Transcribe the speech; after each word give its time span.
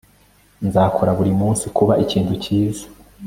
Nzakora 0.67 1.11
buri 1.17 1.31
munsi 1.41 1.65
kuba 1.77 1.93
ikintu 2.03 2.33
cyiza 2.43 2.85